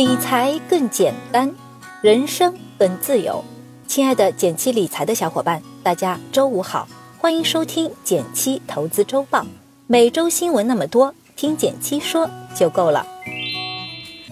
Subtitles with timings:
[0.00, 1.54] 理财更简单，
[2.00, 3.44] 人生更自由。
[3.86, 6.88] 亲爱的减七理财的小伙伴，大家周五好，
[7.18, 9.44] 欢迎收听减七投资周报。
[9.86, 12.26] 每周新闻那么多，听减七说
[12.56, 13.06] 就够了。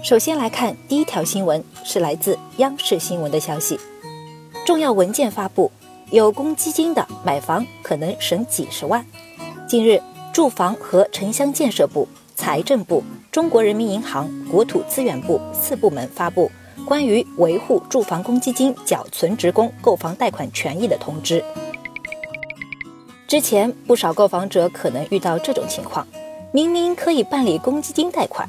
[0.02, 3.78] 首先来看第一条新闻，是来自央视新闻的消息。
[4.64, 5.70] 重要文件发布，
[6.10, 9.04] 有公积金的买房可能省几十万。
[9.68, 10.00] 近日，
[10.32, 13.04] 住房和城乡建设部、财政部。
[13.30, 16.50] 中国人民银行、国土资源部四部门发布
[16.86, 21.44] 关于维护住房公积金缴存职工购房贷款权益的通知。
[23.26, 26.06] 之前不少购房者可能遇到这种情况：
[26.52, 28.48] 明明可以办理公积金贷款，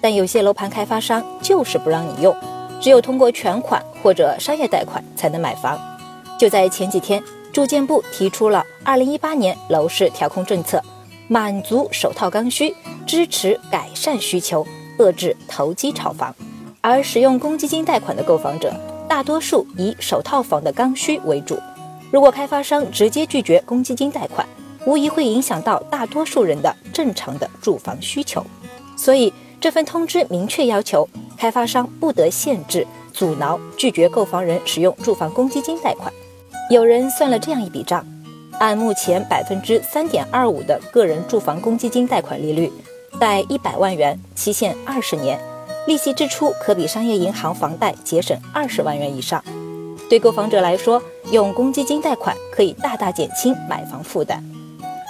[0.00, 2.34] 但有些楼盘开发商就是不让你用，
[2.80, 5.76] 只有通过全款或者商业贷款才能买房。
[6.38, 7.20] 就在前几天，
[7.52, 10.80] 住建部提出了二零一八年楼市调控政策，
[11.28, 12.74] 满足首套刚需。
[13.04, 14.64] 支持改善需求，
[14.98, 16.34] 遏制投机炒房，
[16.80, 18.72] 而使用公积金贷款的购房者，
[19.08, 21.58] 大多数以首套房的刚需为主。
[22.10, 24.46] 如果开发商直接拒绝公积金贷款，
[24.86, 28.42] 无疑会影响到大多数人的正常的住房需求。
[28.96, 36.10] 所以这份通知明确要求，开发商不得限制、阻挠、拒绝购房人使用住房公积金贷款。
[36.70, 38.06] 有人算了这样一笔账，
[38.58, 42.72] 按目前百分之三点二五的个人住房公积金贷款利率。
[43.20, 45.38] 贷一百万元，期限二十年，
[45.86, 49.44] 利息支出可比商业银行房贷节省二十万元以上。
[50.08, 54.42] 对购房者来说，用公积金贷款可以大大减轻买房负担。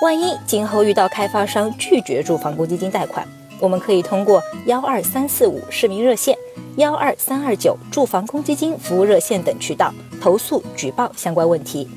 [0.02, 3.26] 万一今后遇到开发商拒绝住房公积金贷款，
[3.60, 6.36] 我们可以通过幺二三四五市民热线、
[6.76, 11.88] 幺二三二九住房公积金服务热线等渠道投诉举报相关问题。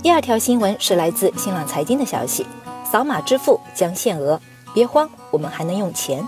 [0.00, 2.46] 第二条新闻是来自新浪财经的消息：
[2.88, 4.40] 扫码支付将限额。
[4.72, 6.24] 别慌，我们还能用钱，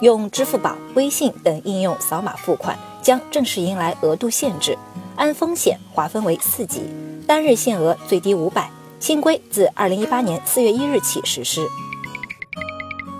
[0.00, 4.76] 用支付宝、微信等应用扫码付款，将正式迎来额度限制，
[5.14, 6.82] 按风险划分为四级，
[7.24, 8.68] 单日限额最低五百。
[8.98, 11.68] 新规自二零一八年四月一日起实施。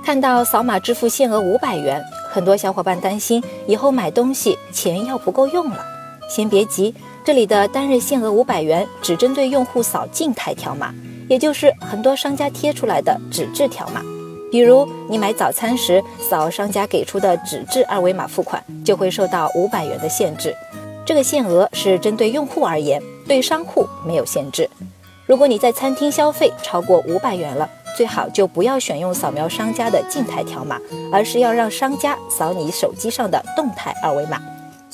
[0.03, 2.03] 看到扫码支付限额五百元，
[2.33, 5.85] 很多小伙伴担心以后买东西钱要不够用了。
[6.29, 10.93] 先别急，这里的单日限额五百元只针对用户扫静态条码，
[11.27, 14.03] 也就是很多商家贴出来的纸质条码。
[14.53, 20.55] 比如你买早餐时扫商家给出的纸质二维码付款，就会受到五百元的限制。
[21.07, 24.69] 这个限额是针对用户而言，对商户没有限制。
[25.25, 30.79] 如果你在餐厅消费超过五百元了，最好就不要选用扫描商家的静态条码，
[31.11, 34.39] 而是要让商家扫你手机上的动态二维码。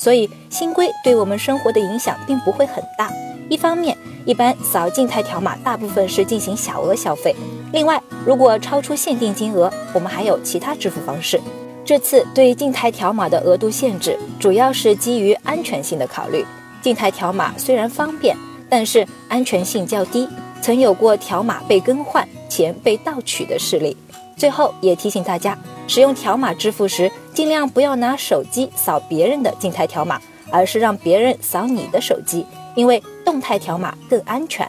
[0.01, 3.13] 所以新规对我们生活的影响并不会很大。
[3.49, 3.95] 一方面，
[4.25, 7.35] 一般扫静态条码大部分是进行小额消费。
[7.71, 11.39] 另外，如果超出限定金额，我们还有其他支付方式。
[11.85, 16.43] 这次对静态条码的额度限制，主要是基于安全性的考虑。
[16.81, 18.35] 静态条码虽然方便，
[18.67, 20.27] 但是安全性较低，
[20.63, 23.95] 曾有过条码被更换、钱被盗取的事例。
[24.35, 25.55] 最后也提醒大家，
[25.93, 32.45] 使用条码支付时，尽量不要拿手机扫别人的静态条码，而是让别人扫你的手机，
[32.77, 34.65] 因为动态条码更安全。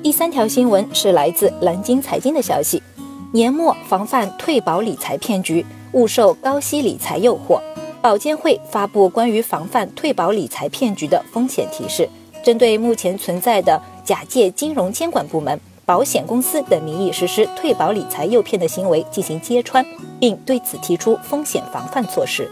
[0.00, 2.80] 第三条新闻是来自蓝鲸财经的消息：
[3.32, 7.60] 年末防范退保理财骗局，勿受高息理财诱惑。
[8.00, 12.08] 保监会发布关于防范退保理财骗局的风险提示，
[12.44, 19.84] 针对目前存在的假借金融监管部门、保险公司等名义实施退保理财诱骗的行为进行揭穿，
[20.18, 22.50] 并对此提出风险防范措施。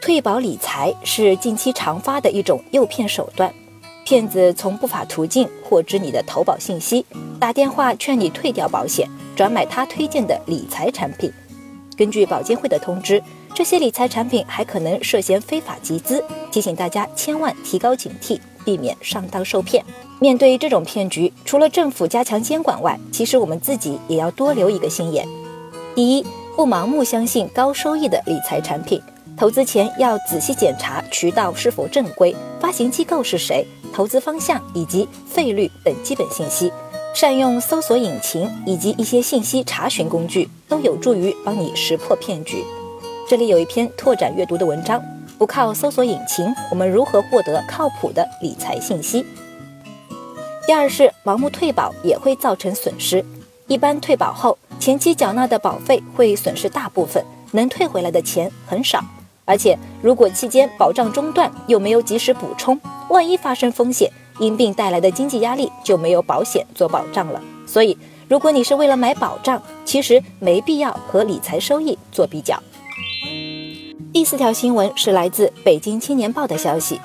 [0.00, 3.52] 退保理财是近期常发的一种诱骗手段。
[4.04, 7.04] 骗子从不法途径获知你的投保信息，
[7.40, 11.32] 打电话劝你退掉保险，转买他推荐的理财产品。
[11.96, 13.22] 根据保监会的通知，
[13.54, 19.84] 这些理财产品还可能涉嫌非法集资，提醒大家千万提高警惕，避免上当受骗。
[20.18, 25.26] 面对这种骗局，除了政府加强监管外，其实我们自己也要多留一个心眼。
[25.94, 26.24] 第一，
[26.56, 29.00] 不盲目相信高收益的理财产品，
[29.36, 33.66] 投资前要仔细检查渠道是否正规，发行机构是谁。
[33.92, 36.72] 投资方向以及费率等基本信息，
[37.14, 42.64] 善用搜索引擎以及一些信息查询工具，都有助于帮你识破骗局。
[43.28, 45.02] 这里有一篇拓展阅读的文章：
[45.42, 49.26] 不靠搜索引擎，我们如何获得靠谱的理财信息？
[50.64, 53.24] 第二是盲目退保也会造成损失，
[53.66, 59.04] 一般退保后前期缴纳的保费会损失大部分，能退回来的钱很少。
[59.44, 64.08] 而且，如果期间保障中断，又没有及时补充，万一发生风险，
[64.38, 67.42] 因病带来的经济压力就没有保险做保障了。
[67.66, 67.98] 所以，
[68.28, 72.62] 如果你是为了买保障，其实没必要和理财收益做比较。
[74.12, 77.00] 第四条新闻是来自北京青年报的消息：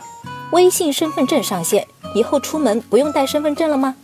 [0.51, 3.95] 微信身份证上线以后，出门不用带身份证了吗？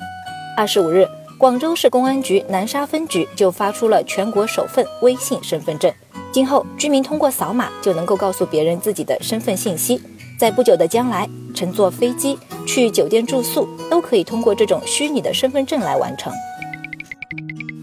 [0.55, 1.05] 二十五日，
[1.37, 5.91] 广州市公安局南沙分局就发出了全国首份微信身份证。
[6.31, 10.01] 今后，居民通过扫码就能够告诉别人自己的身份信息。
[10.39, 16.31] 在不久的将来，乘坐飞机、去酒店住宿都可以通过这种虚拟的身份证来完成。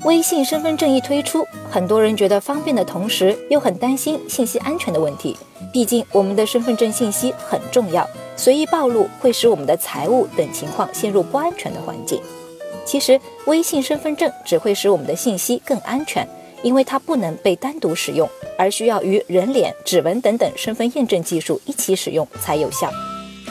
[0.05, 5.37] 微信身份证一推出，很多人觉得方便的同时，又很担心信息安全的问题。
[5.75, 12.19] 毕竟，我们的身份证信息很重要，随意暴露会使我们的财务等情况陷入不安全的环境。
[12.87, 16.26] 其实，微信身份证只会使我们的信息更安全，
[16.62, 18.26] 因为它不能被单独使用，
[18.56, 22.91] 而需要与人脸、指纹等等身份验证技术一起使用才有效。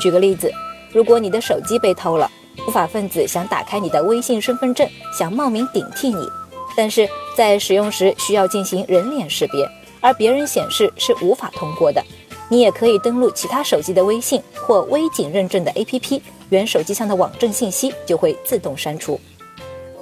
[0.01, 0.51] 举个例子，
[0.91, 2.29] 如果你的手机被偷了，
[2.59, 6.27] 不法分子想打开你的微信身份证，想冒名顶替你，
[6.75, 9.69] 但是在使用时需要进行人脸识别，
[10.01, 12.03] 而别人显示是无法通过的。
[12.49, 19.19] 你也可以登录其他手机的微信或微警认证的 APP，原手机上的网证信息就会自动删除。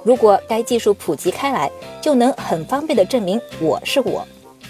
[0.02, 1.70] 如果该技术普及开来，
[2.00, 4.26] 就能很方便的证明我是我。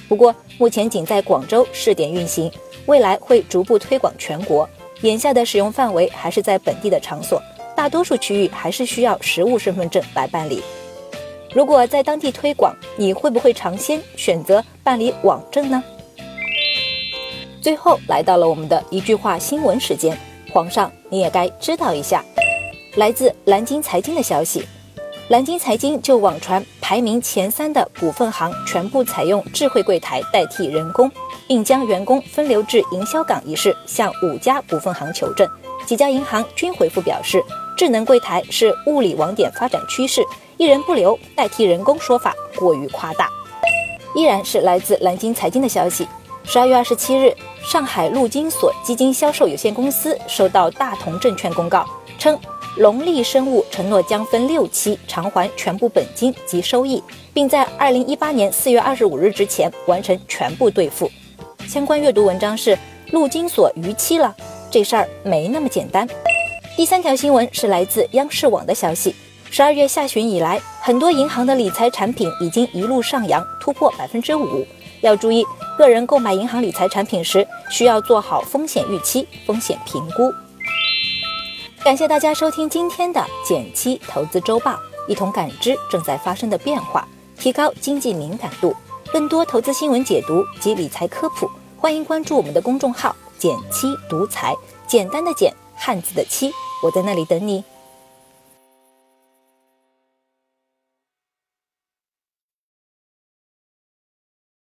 [0.09, 2.51] 不过目前仅在广州试点运行，
[2.87, 4.69] 未来会逐步推广全国。
[5.03, 7.41] 眼下的使用范围还是在本地的场所，
[7.79, 10.61] 大多数区域还是需要实物身份证来办理。
[11.55, 15.81] 如果在当地推广，你会不会尝鲜选择办理网证呢？
[17.63, 20.19] 最后来到了我们的一句话新闻时间，
[20.53, 22.25] 皇上你也该知道一下。
[22.97, 24.67] 来自蓝鲸财经的消息，
[25.29, 31.09] 蓝鲸财经就网传排名前三的股份行全部采用智慧柜台代替人工，
[31.47, 35.49] 并将员工分流至营销岗一事向五家股份行求证，
[35.87, 37.41] 几家银行均回复表示，
[37.79, 40.21] 智能柜台是物理网点发展趋势，
[40.57, 43.31] 一人不留代替人工说法过于夸大。
[44.17, 46.05] 依然是来自蓝鲸财经的消息。
[46.43, 47.33] 十二月二十七日，
[47.63, 51.87] 上海陆金所基金销售有限公司收到大同证券公告，
[52.19, 52.37] 称
[52.79, 57.01] 龙利生物承诺将分六期偿还全部本金及收益，
[57.33, 61.09] 并在二零一八年四月二十五日之前完成全部兑付。
[61.69, 62.77] 相关阅读文章是
[63.13, 64.35] 陆金所逾期了，
[64.69, 66.09] 这事儿没那么简单。
[66.79, 69.13] 第三条新闻是来自央视网的消息，
[69.51, 74.65] 十二月下旬以来，很多银行的理财产品已经一路上扬，突破百分之五。
[75.01, 75.45] 要注意，
[75.77, 80.33] 个人购买银行理财产品时，需要做好风险预期、风险评估。
[81.83, 84.79] 感谢大家收听今天的减七投资周报，
[85.09, 87.05] 一同感知正在发生的变化，
[87.37, 88.73] 提高经济敏感度。
[89.13, 94.55] 更多投资新闻解读及理财科普，欢迎关注我们的公众号“减七独裁”，
[94.87, 96.53] 简单的减，汉字的七，
[96.83, 97.65] 我在那里等你。